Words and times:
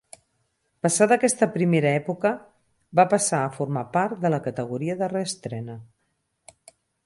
Passada 0.85 1.17
aquesta 1.19 1.47
primera 1.57 1.91
època 1.97 2.31
va 3.01 3.07
passar 3.13 3.43
a 3.49 3.53
formar 3.61 3.85
part 4.01 4.19
de 4.27 4.35
la 4.35 4.43
categoria 4.49 4.99
de 5.03 5.11
reestrena. 5.15 5.81